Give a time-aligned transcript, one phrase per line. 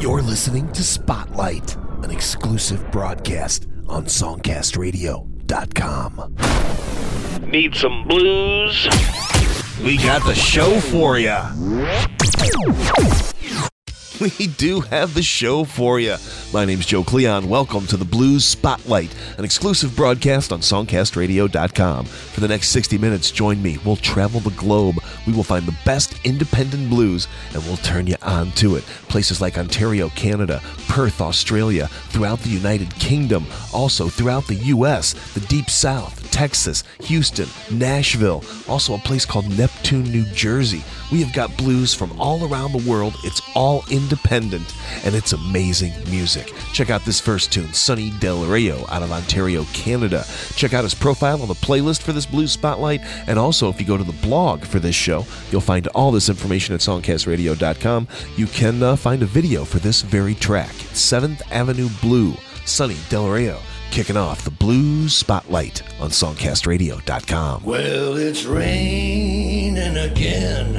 [0.00, 6.36] You're listening to Spotlight, an exclusive broadcast on SongcastRadio.com.
[7.50, 8.88] Need some blues?
[9.84, 11.36] We got the show for you.
[14.20, 16.16] We do have the show for you.
[16.52, 17.48] My name's Joe Cleon.
[17.48, 22.04] Welcome to the Blues Spotlight, an exclusive broadcast on SongcastRadio.com.
[22.04, 23.78] For the next 60 minutes, join me.
[23.84, 24.96] We'll travel the globe.
[25.30, 28.82] We will find the best independent blues and we'll turn you on to it.
[29.08, 35.40] Places like Ontario, Canada, Perth, Australia, throughout the United Kingdom, also throughout the U.S., the
[35.42, 40.82] Deep South, Texas, Houston, Nashville, also a place called Neptune, New Jersey.
[41.12, 43.14] We have got blues from all around the world.
[43.22, 46.52] It's all independent and it's amazing music.
[46.72, 50.24] Check out this first tune, Sonny Del Rio out of Ontario, Canada.
[50.56, 53.00] Check out his profile on the playlist for this blues spotlight.
[53.28, 55.19] And also, if you go to the blog for this show,
[55.50, 58.08] you'll find all this information at songcastradio.com.
[58.36, 63.28] You can uh, find a video for this very track, 7th Avenue Blue, Sonny Del
[63.28, 63.58] Rio
[63.90, 67.64] kicking off the Blues Spotlight on SongcastRadio.com.
[67.64, 70.76] Well, it's raining again.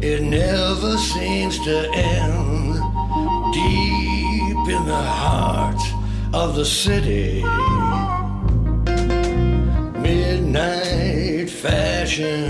[0.00, 2.74] It never seems to end.
[3.52, 5.80] Deep in the heart
[6.34, 7.42] of the city.
[10.00, 12.48] Midnight fashion,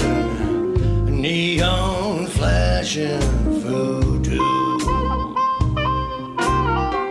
[1.22, 3.20] neon flashing
[3.62, 4.38] voodoo.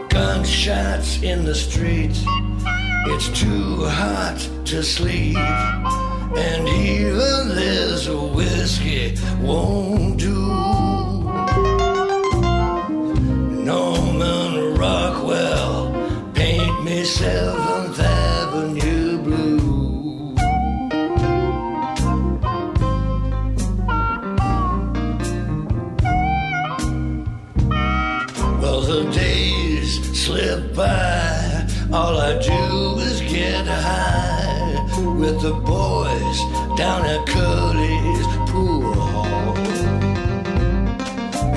[0.09, 2.21] Gunshots in the streets.
[3.07, 11.90] It's too hot to sleep, and even this whiskey won't do.
[35.41, 36.39] The boys
[36.77, 39.57] down at Curly's pool hall.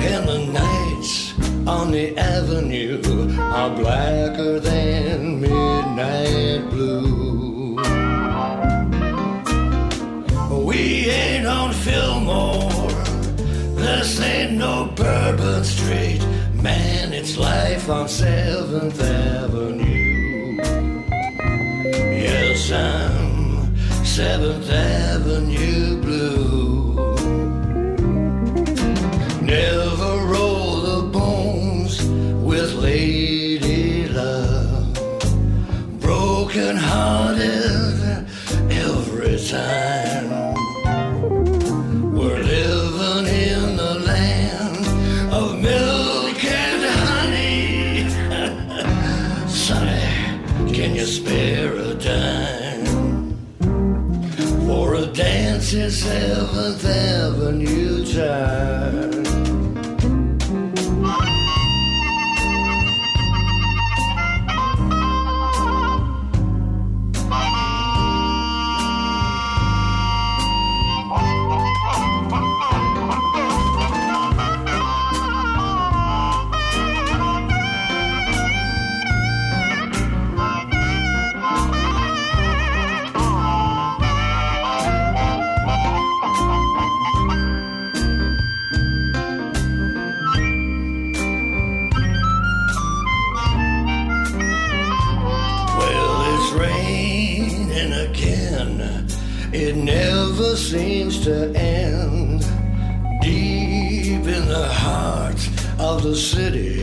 [0.01, 1.33] And the nights
[1.67, 2.99] on the avenue
[3.39, 7.75] are blacker than midnight blue.
[10.65, 12.89] We ain't on Fillmore.
[13.75, 16.25] This ain't no Bourbon Street.
[16.53, 20.57] Man, it's life on 7th Avenue.
[21.93, 23.14] Yes, I'm
[24.17, 26.95] 7th Avenue Blue.
[29.41, 32.01] Never roll the bones
[32.41, 34.93] with Lady Love.
[35.99, 38.25] Broken hearted
[38.71, 39.94] every time.
[55.75, 59.04] In Seventh Avenue time?
[101.25, 102.41] To end.
[103.19, 105.41] Deep in the heart
[105.79, 106.81] of the city.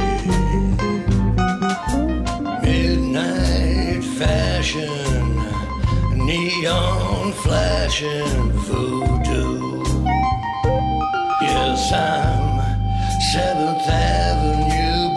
[2.66, 5.36] Midnight fashion,
[6.26, 9.84] neon flashing voodoo.
[11.40, 12.58] Yes, I'm
[13.32, 15.08] 7th Avenue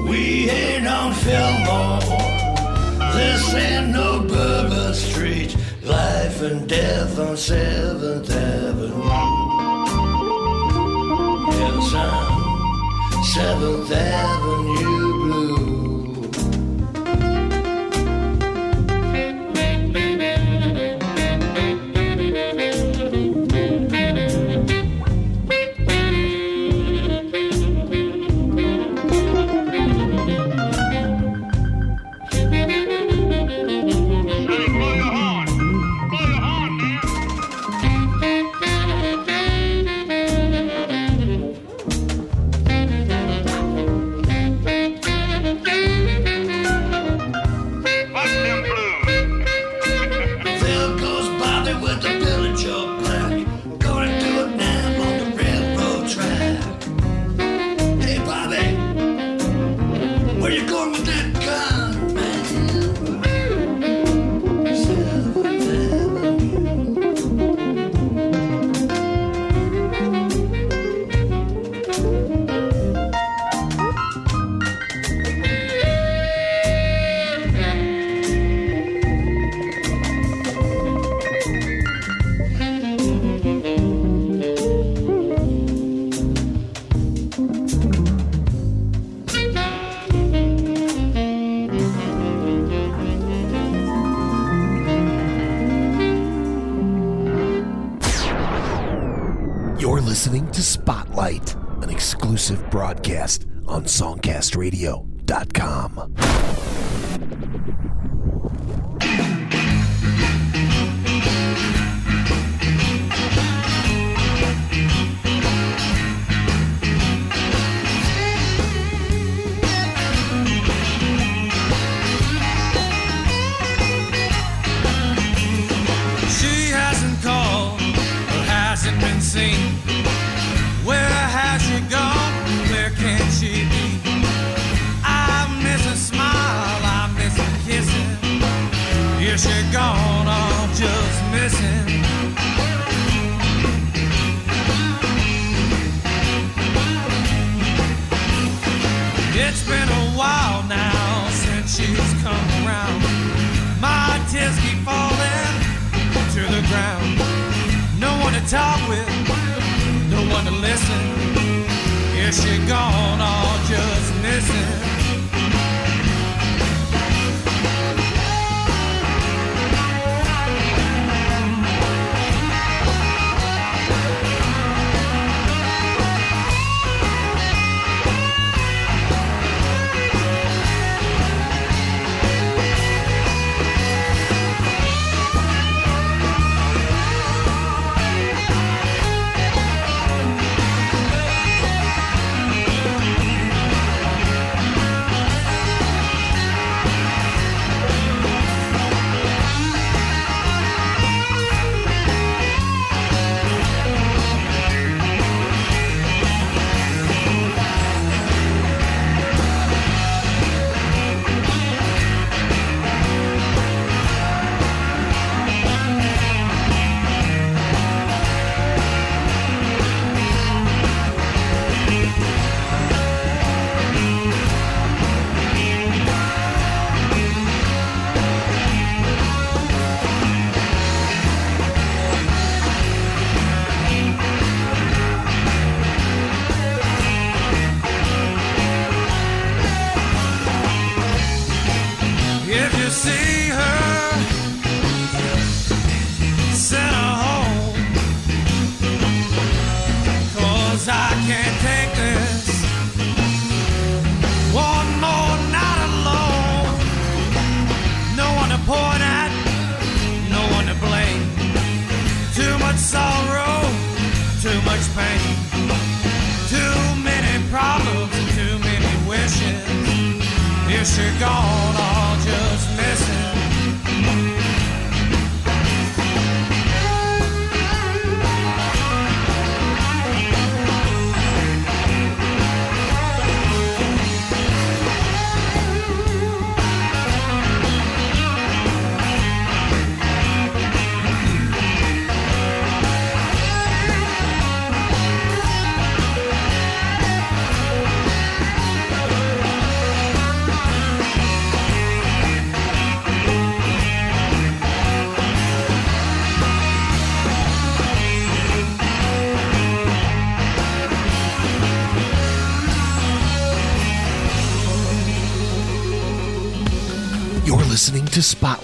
[0.00, 0.08] Blue.
[0.08, 2.00] We ain't on Fillmore.
[3.12, 3.95] This ain't.
[6.46, 9.02] And death on 7th Avenue.
[11.58, 14.95] Yes, I'm 7th Avenue
[60.56, 61.35] You're going to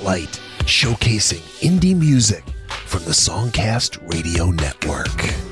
[0.02, 2.42] Spotlight, showcasing indie music
[2.86, 5.51] from the Songcast Radio Network.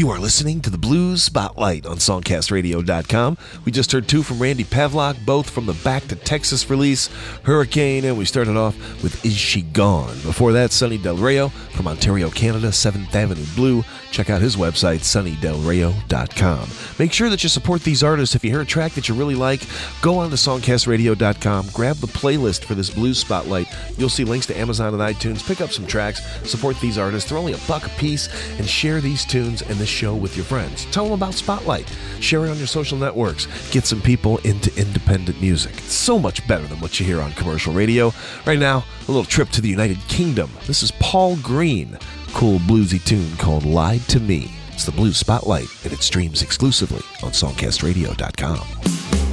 [0.00, 3.36] You are listening to the Blues Spotlight on SongcastRadio.com.
[3.66, 7.10] We just heard two from Randy Pavlock, both from the Back to Texas release,
[7.42, 10.14] Hurricane, and we started off with Is She Gone?
[10.22, 13.84] Before that, Sonny Del Rio from Ontario, Canada, 7th Avenue Blue.
[14.10, 16.68] Check out his website, sonnydelrio.com.
[16.98, 18.34] Make sure that you support these artists.
[18.34, 19.60] If you hear a track that you really like,
[20.00, 23.68] go on to SongcastRadio.com, grab the playlist for this Blues Spotlight.
[23.98, 25.46] You'll see links to Amazon and iTunes.
[25.46, 27.28] Pick up some tracks, support these artists.
[27.28, 28.28] They're only a buck a piece,
[28.58, 30.86] and share these tunes and this show with your friends.
[30.86, 31.92] Tell them about Spotlight.
[32.20, 33.46] Share it on your social networks.
[33.70, 35.72] Get some people into independent music.
[35.72, 38.12] It's so much better than what you hear on commercial radio.
[38.46, 40.50] Right now, a little trip to the United Kingdom.
[40.66, 41.98] This is Paul Green,
[42.32, 44.50] cool bluesy tune called Lied to Me.
[44.72, 49.29] It's the Blues Spotlight, and it streams exclusively on SongcastRadio.com.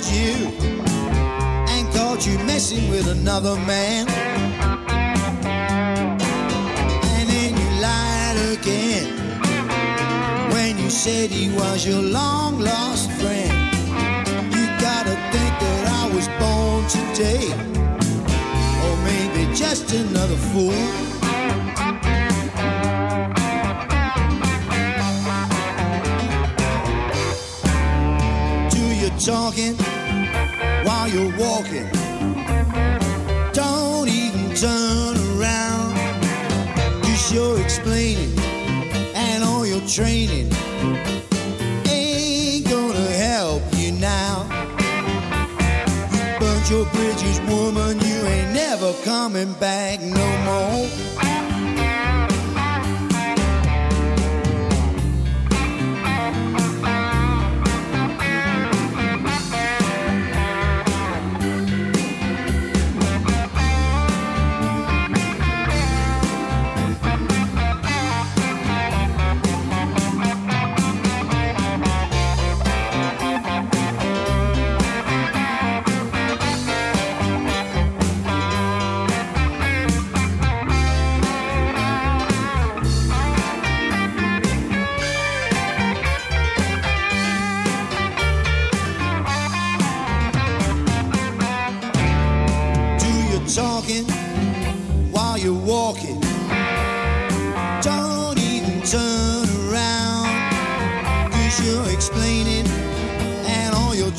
[0.00, 0.46] followed you
[1.68, 4.08] and caught you messing with another man.
[7.18, 9.06] And then you lied again
[10.52, 13.52] when you said he was your long lost friend.
[14.54, 17.52] You gotta think that I was born today
[18.84, 21.10] or maybe just another fool.
[29.22, 29.76] Talking
[31.00, 31.88] while you're walking.
[33.52, 35.94] Don't even turn around.
[37.02, 38.38] Cause you're explaining
[39.14, 40.52] and all your training
[41.88, 44.46] ain't gonna help you now.
[46.12, 47.98] You burnt your bridges, woman.
[48.00, 51.29] You ain't never coming back no more.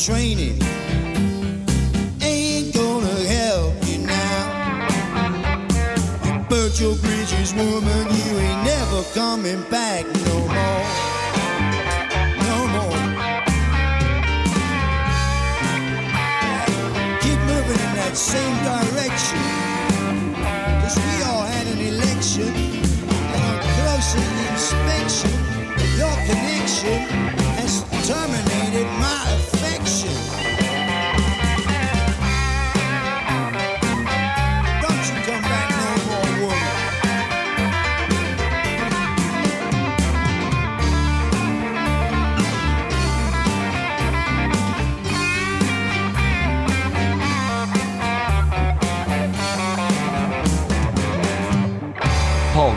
[0.06, 0.58] Training
[2.24, 5.68] ain't gonna help you now.
[6.50, 8.08] Burnt your bridges, woman.
[8.10, 10.86] You ain't never coming back no more.
[12.48, 12.98] No more.
[17.22, 19.44] keep moving in that same direction.
[20.82, 25.38] Cause we all had an election, and on closer inspection,
[25.96, 27.02] your connection
[27.60, 29.51] has terminated my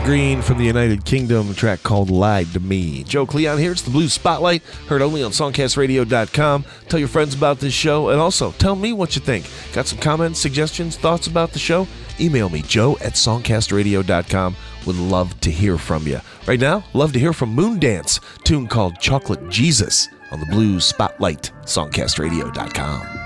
[0.05, 3.03] Green from the United Kingdom, track called Lied to Me.
[3.03, 3.71] Joe Cleon here.
[3.71, 6.65] It's the Blues Spotlight, heard only on SongcastRadio.com.
[6.87, 9.49] Tell your friends about this show, and also tell me what you think.
[9.73, 11.87] Got some comments, suggestions, thoughts about the show?
[12.19, 14.55] Email me, joe at SongcastRadio.com.
[14.85, 16.21] Would love to hear from you.
[16.45, 21.51] Right now, love to hear from Moondance, tune called Chocolate Jesus on the Blues Spotlight,
[21.63, 23.24] SongcastRadio.com.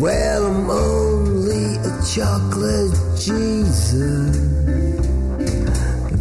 [0.00, 4.34] Well, I'm only a chocolate Jesus.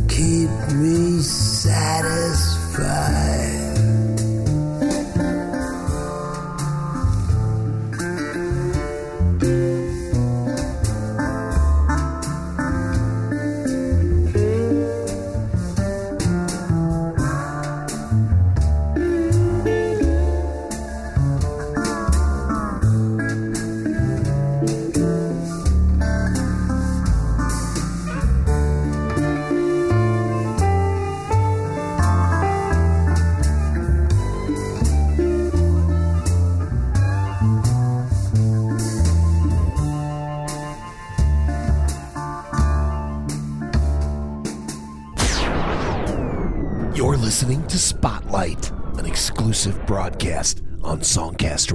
[0.10, 3.09] Keep me satisfied.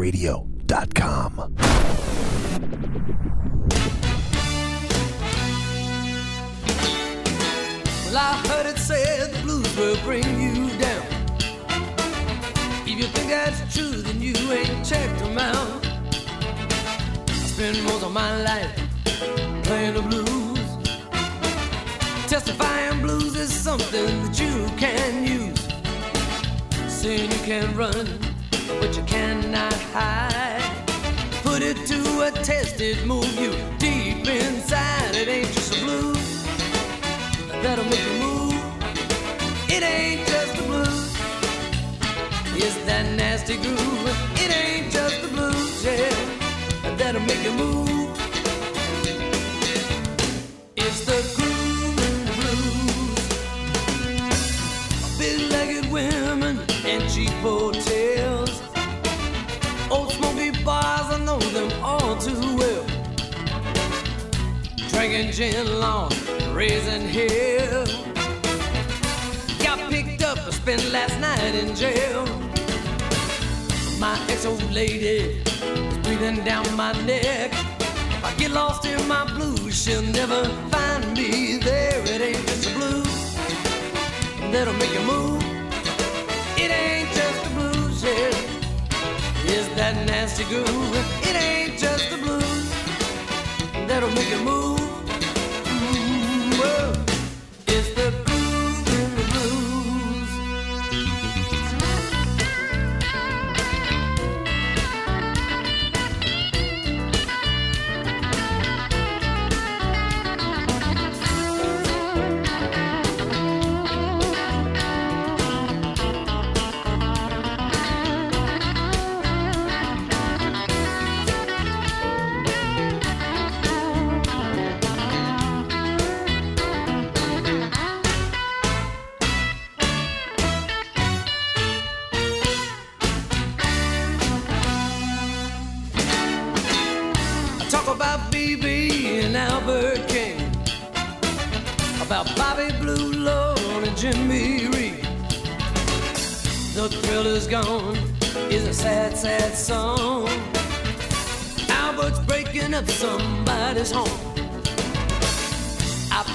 [0.04, 0.53] Radio.
[29.94, 30.33] high.
[65.34, 66.12] Gin along
[66.52, 67.84] Raising Hill.
[69.58, 72.24] Got picked up and spent last night in jail.
[73.98, 77.50] My ex-old lady is breathing down my neck.
[77.50, 82.00] If I get lost in my blues, she'll never find me there.
[82.04, 83.34] It ain't just the blues
[84.52, 85.42] that'll make you move.
[86.56, 89.52] It ain't just the blues, yeah.
[89.52, 90.94] It's that nasty groove.
[91.28, 92.68] It ain't just the blues
[93.88, 94.63] that'll make you move.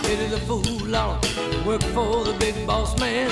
[0.04, 1.20] Pity the fool on
[1.66, 3.30] work for the big boss man.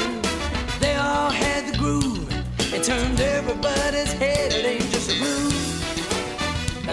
[0.80, 2.30] They all had the groove.
[2.74, 4.54] It turned everybody's head.
[4.54, 5.58] It ain't just a groove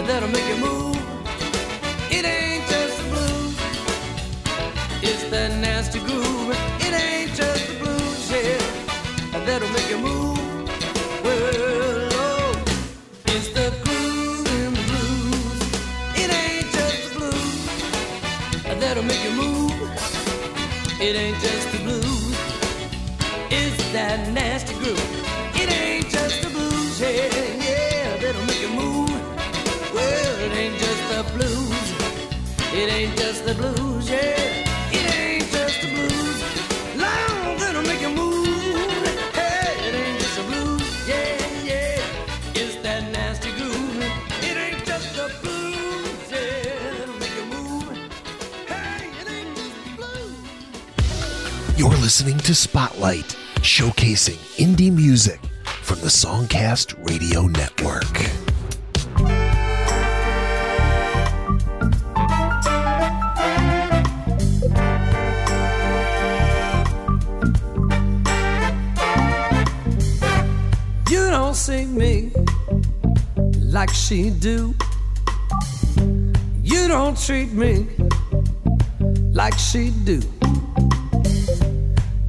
[0.07, 0.95] that'll make you move.
[2.11, 3.57] It ain't just the blues,
[5.01, 6.74] it's that nasty groove.
[33.55, 34.63] Blues, yeah.
[34.91, 36.41] It ain't just the blues.
[36.95, 38.47] Long that'll make move.
[39.33, 42.61] Hey, it ain't just the blues, yeah, yeah.
[42.61, 44.01] It's that nasty groove.
[44.41, 47.05] It ain't just the blues, yeah.
[47.19, 47.97] Make move.
[48.67, 51.77] Hey, it ain't just the blues.
[51.77, 55.39] You're listening to Spotlight, showcasing indie music
[55.81, 58.44] from the Songcast Radio Network.
[74.07, 74.75] She do.
[76.61, 77.87] You don't treat me
[79.33, 80.21] like she do.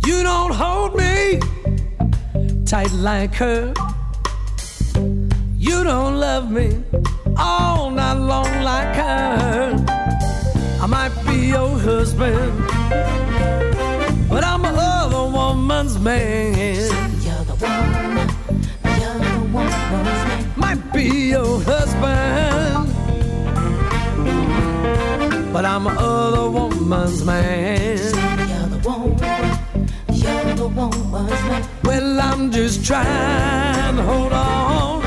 [0.07, 1.39] You don't hold me
[2.65, 3.75] tight like her.
[5.59, 6.83] You don't love me
[7.37, 9.77] all night long like her.
[10.81, 12.53] I might be your husband,
[14.31, 16.86] but I'm a woman's man.
[26.93, 27.99] Other woman's man.
[31.85, 35.03] Well, I'm just trying to hold on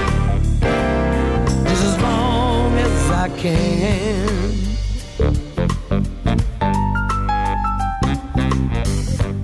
[1.65, 4.29] just as long as I can.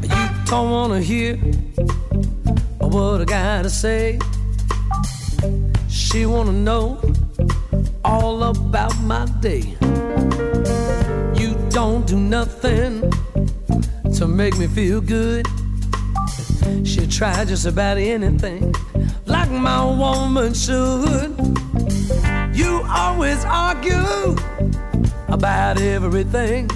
[0.01, 1.37] You don't wanna hear
[2.79, 4.19] what I gotta say.
[5.89, 6.99] She wanna know
[8.03, 9.74] all about my day.
[12.05, 13.11] Do nothing
[14.15, 15.47] to make me feel good.
[16.83, 18.73] She'll try just about anything,
[19.25, 21.35] like my woman should.
[22.53, 24.35] You always argue
[25.29, 26.69] about everything.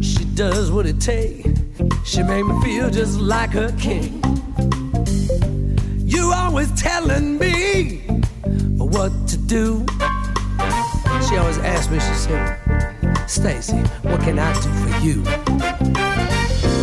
[0.00, 1.60] She does what it takes.
[2.04, 4.22] She make me feel just like a king.
[5.98, 7.96] You always telling me
[8.76, 9.84] what to do.
[11.28, 12.57] She always asks me, she said,
[13.28, 15.22] Stacy, what can I do for you?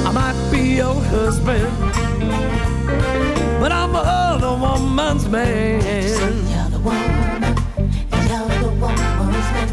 [0.05, 1.75] I might be your husband,
[3.59, 5.81] but I'm a other woman's man.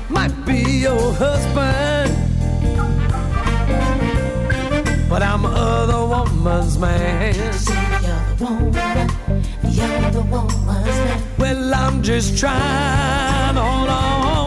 [0.08, 2.16] Might be your husband,
[5.10, 7.34] but I'm a other woman's man.
[11.38, 14.41] Well, I'm just trying to hold on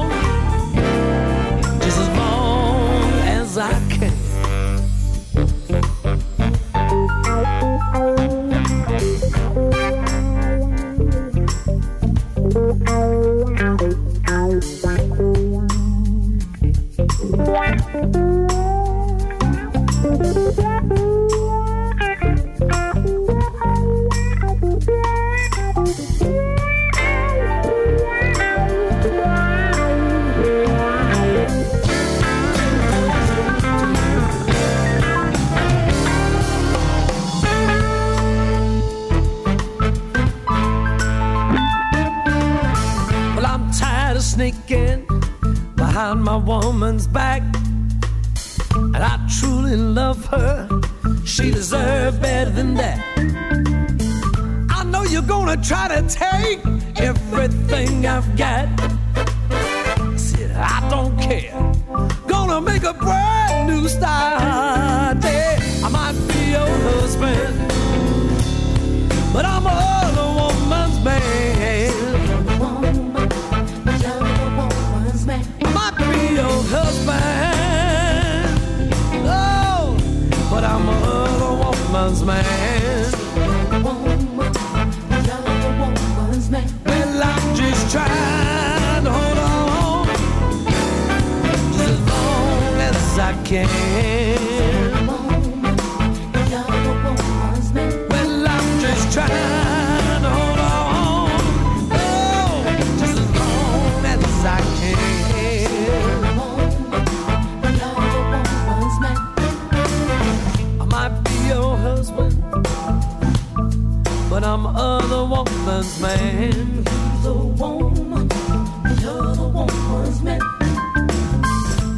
[115.06, 116.84] I'm other woman's man.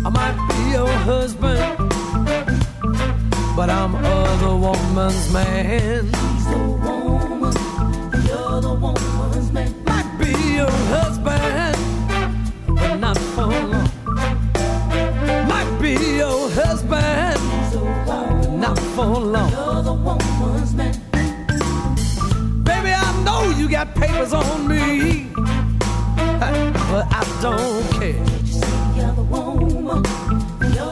[0.06, 1.78] I might be your husband,
[3.56, 6.12] but I'm other woman's man.
[9.86, 11.78] Might be your husband,
[12.76, 13.90] but not for long.
[15.48, 17.40] Might be your husband,
[18.60, 20.37] not for long.
[23.68, 28.24] You got papers on me, but I don't care.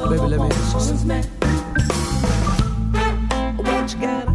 [0.10, 0.50] Baby, let me.
[3.64, 4.32] What you gotta,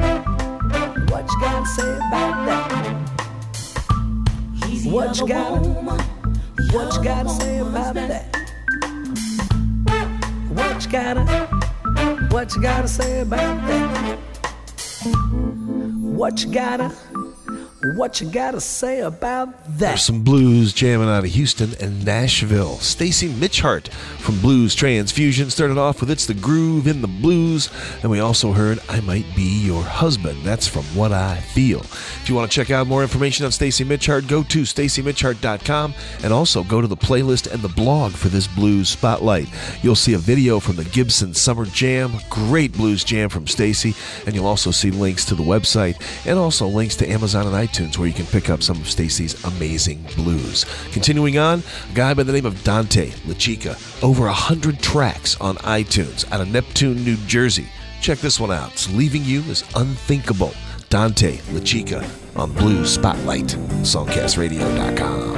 [1.10, 2.94] what you gotta say about that?
[4.86, 5.60] What you gotta,
[6.72, 8.36] what you gotta say about that?
[10.48, 11.24] What you gotta,
[12.30, 14.18] what you gotta say about that?
[16.20, 16.90] What you gotta,
[17.82, 19.78] what you gotta say about that?
[19.78, 22.76] There's some blues jamming out of Houston and Nashville.
[22.78, 23.88] Stacy Mitchhart
[24.18, 27.70] from Blues Transfusion started off with It's the Groove in the Blues,
[28.02, 30.44] and we also heard I Might Be Your Husband.
[30.44, 31.80] That's from What I Feel.
[31.80, 36.32] If you want to check out more information on Stacy Mitchhart, go to stacymitchhart.com and
[36.34, 39.48] also go to the playlist and the blog for this blues spotlight.
[39.82, 43.94] You'll see a video from the Gibson Summer Jam, great blues jam from Stacy,
[44.26, 47.69] and you'll also see links to the website and also links to Amazon and iTunes
[47.78, 50.64] where you can pick up some of Stacy's amazing blues.
[50.92, 55.56] Continuing on, a guy by the name of Dante Lachica, over a hundred tracks on
[55.58, 57.68] iTunes out of Neptune, New Jersey.
[58.00, 58.72] Check this one out.
[58.72, 60.52] It's Leaving You is Unthinkable.
[60.88, 62.04] Dante Lachica
[62.36, 63.46] on Blues Spotlight,
[63.84, 65.29] songcastradio.com.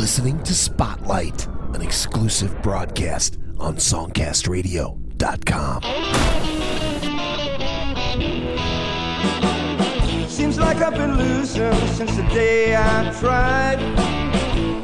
[0.00, 5.82] listening to Spotlight, an exclusive broadcast on SongcastRadio.com.
[10.26, 13.78] Seems like I've been losing since the day I tried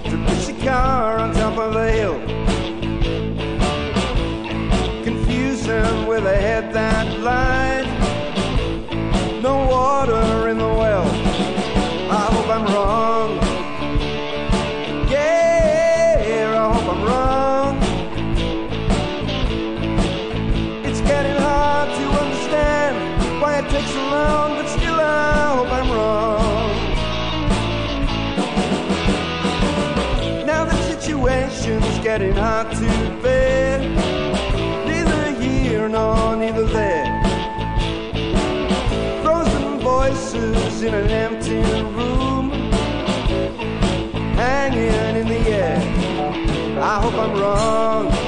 [0.04, 2.20] to push a car on top of a hill.
[5.02, 7.65] Confusing with a head that lied.
[40.86, 41.56] In an empty
[41.96, 42.50] room,
[44.36, 45.78] hanging in the air.
[46.80, 48.25] I hope I'm wrong.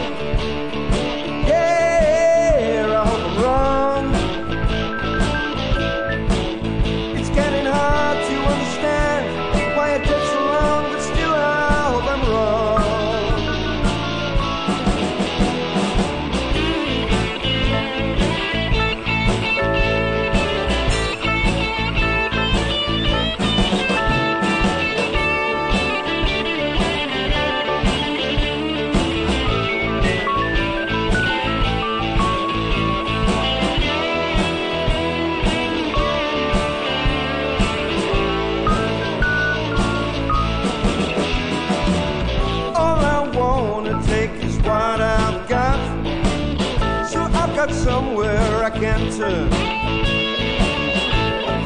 [48.80, 49.50] Can turn.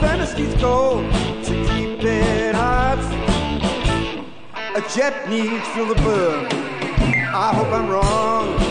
[0.01, 1.05] Fantasy's cold
[1.45, 2.99] to keep it hot.
[4.75, 6.47] A jet needs fuel to burn.
[7.35, 8.62] I hope I'm wrong.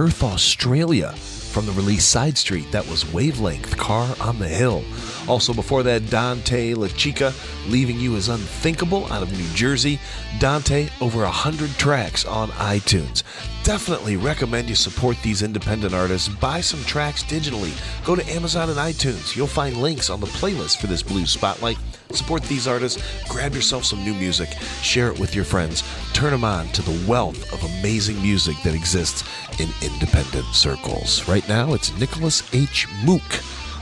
[0.00, 1.12] Perth, Australia.
[1.52, 4.82] From the release Side Street, that was Wavelength, Car on the Hill.
[5.28, 7.34] Also before that, Dante Lachica,
[7.70, 10.00] Leaving You is Unthinkable out of New Jersey.
[10.38, 13.24] Dante, over a hundred tracks on iTunes.
[13.62, 16.30] Definitely recommend you support these independent artists.
[16.30, 17.72] Buy some tracks digitally.
[18.06, 19.36] Go to Amazon and iTunes.
[19.36, 21.76] You'll find links on the playlist for this Blue Spotlight.
[22.12, 24.48] Support these artists, grab yourself some new music,
[24.82, 28.74] share it with your friends, turn them on to the wealth of amazing music that
[28.74, 29.24] exists
[29.58, 31.26] in independent circles.
[31.28, 32.86] Right now, it's Nicholas H.
[33.04, 33.22] Mook,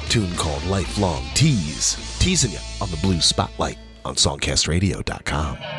[0.09, 5.78] tune called Lifelong Tease, teasing you on the Blue Spotlight on SongcastRadio.com.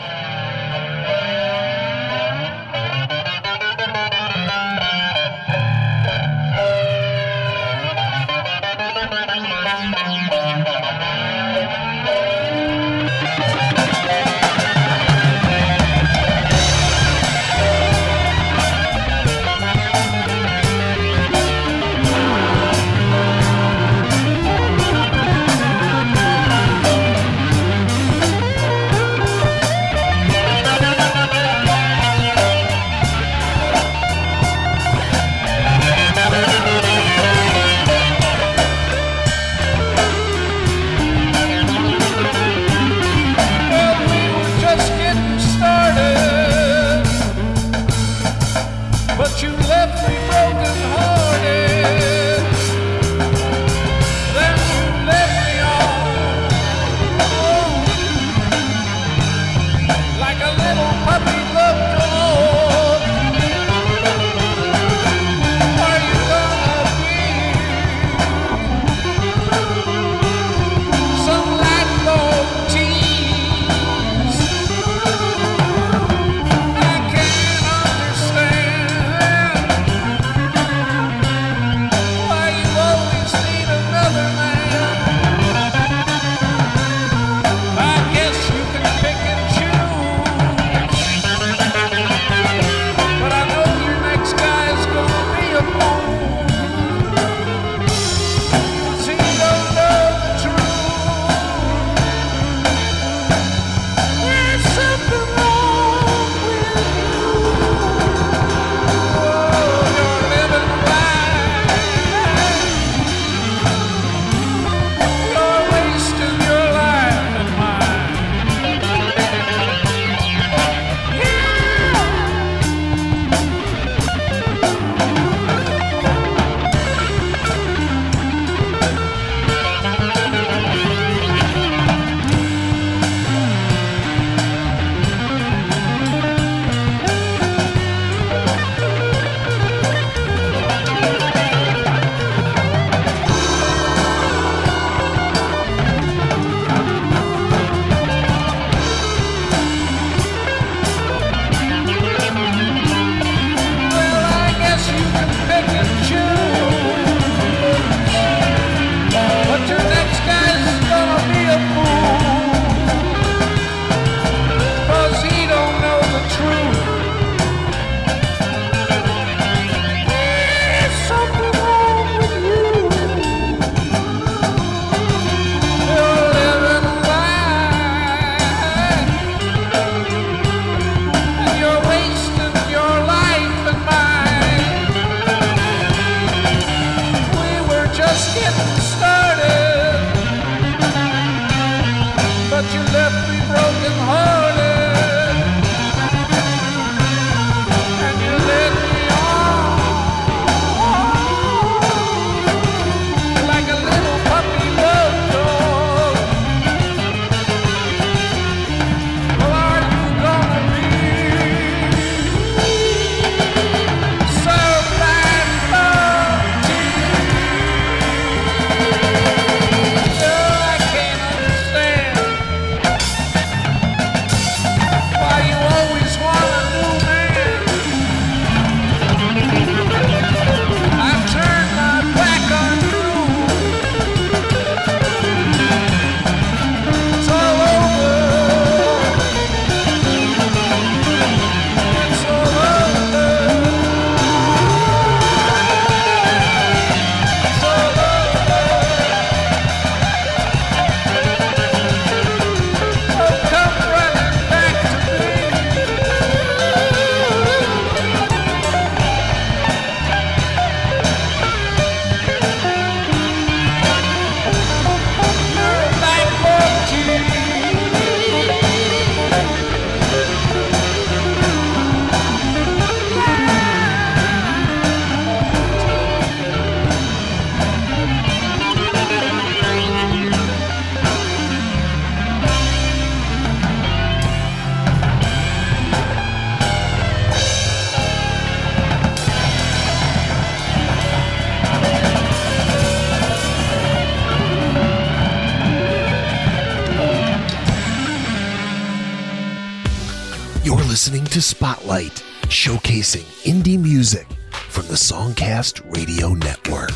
[302.60, 306.92] showcasing indie music from the Songcast Radio Network.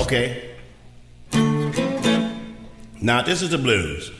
[0.00, 0.56] Okay.
[3.00, 4.10] Now, this is the blues.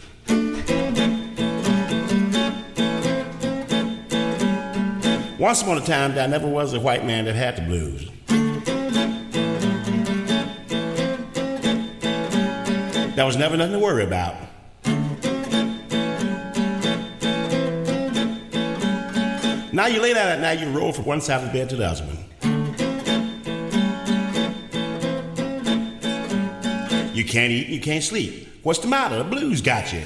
[5.41, 8.09] Once upon a time, there never was a white man that had the blues.
[13.17, 14.37] There was never nothing to worry about.
[19.75, 21.75] Now you lay down at night, you roll from one side of the bed to
[21.75, 22.17] the other one.
[27.13, 28.61] You can't eat, you can't sleep.
[28.63, 29.19] What's the matter?
[29.19, 30.03] The blues got you.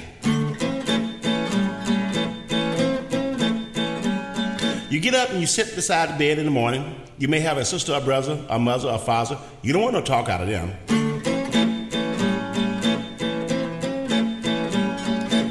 [4.89, 7.05] You get up and you sit beside the bed in the morning.
[7.19, 9.37] You may have a sister, a brother, a mother, a father.
[9.61, 10.69] You don't want no talk out of them.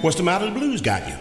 [0.03, 0.47] What's the matter?
[0.47, 1.14] The blues got you.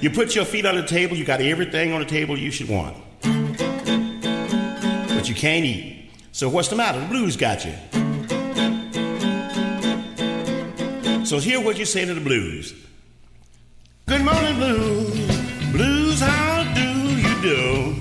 [0.00, 2.70] You put your feet on the table, you got everything on the table you should
[2.70, 2.96] want.
[3.20, 6.08] But you can't eat.
[6.32, 7.00] So what's the matter?
[7.00, 7.74] The blues got you.
[11.26, 12.72] So hear what you say to the blues.
[14.06, 15.70] Good morning, blues.
[15.70, 17.94] Blues, how do you do?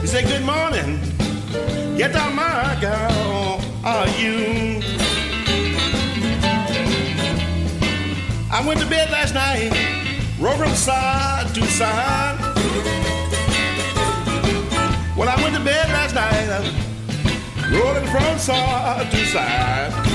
[0.00, 0.98] You say good morning.
[1.98, 3.60] Get down, my girl.
[3.84, 4.71] Are you?
[8.62, 9.72] I went to bed last night,
[10.38, 12.38] rolled from side to side.
[15.16, 16.46] When I went to bed last night,
[17.72, 20.11] rolling from side to side.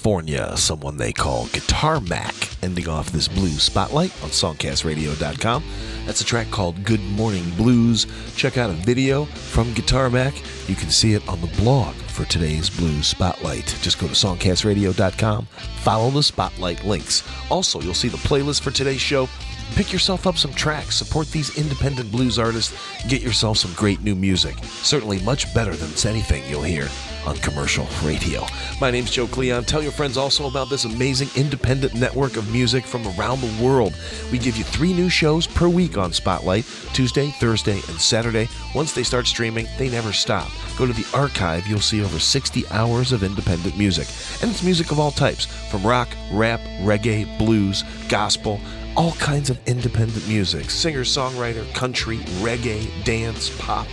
[0.00, 5.62] California, someone they call Guitar Mac, ending off this blues spotlight on songcastradio.com.
[6.06, 8.06] That's a track called Good Morning Blues.
[8.34, 10.32] Check out a video from Guitar Mac.
[10.68, 13.76] You can see it on the blog for today's blues spotlight.
[13.82, 15.44] Just go to songcastradio.com,
[15.82, 17.22] follow the spotlight links.
[17.50, 19.28] Also, you'll see the playlist for today's show
[19.74, 22.76] Pick yourself up some tracks, support these independent blues artists,
[23.08, 24.56] get yourself some great new music.
[24.64, 26.88] Certainly much better than anything you'll hear
[27.26, 28.44] on commercial radio.
[28.80, 29.64] My name's Joe Cleon.
[29.64, 33.94] Tell your friends also about this amazing independent network of music from around the world.
[34.32, 38.48] We give you three new shows per week on Spotlight Tuesday, Thursday, and Saturday.
[38.74, 40.50] Once they start streaming, they never stop.
[40.76, 44.08] Go to the archive, you'll see over 60 hours of independent music.
[44.42, 48.60] And it's music of all types from rock, rap, reggae, blues, gospel
[48.96, 53.86] all kinds of independent music singer, songwriter, country, reggae, dance, pop.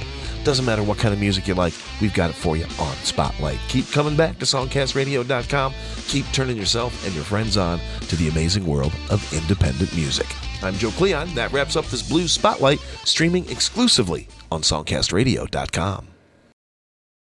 [0.44, 3.60] Doesn't matter what kind of music you like, we've got it for you on Spotlight.
[3.68, 5.74] Keep coming back to songcastradio.com.
[6.08, 10.28] Keep turning yourself and your friends on to the amazing world of independent music.
[10.64, 11.34] I'm Joe Cleon.
[11.36, 16.08] That wraps up this Blues Spotlight, streaming exclusively on songcastradio.com.